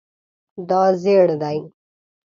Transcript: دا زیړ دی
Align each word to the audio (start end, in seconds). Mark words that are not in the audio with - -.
دا 0.69 0.81
زیړ 1.01 1.27
دی 1.41 1.57